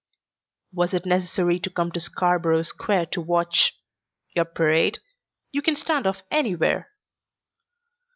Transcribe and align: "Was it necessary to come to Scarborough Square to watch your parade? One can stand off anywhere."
"Was 0.73 0.95
it 0.95 1.05
necessary 1.05 1.59
to 1.59 1.69
come 1.69 1.91
to 1.91 1.99
Scarborough 1.99 2.63
Square 2.63 3.05
to 3.11 3.21
watch 3.21 3.79
your 4.35 4.45
parade? 4.45 4.97
One 5.53 5.61
can 5.61 5.75
stand 5.75 6.07
off 6.07 6.23
anywhere." 6.31 6.89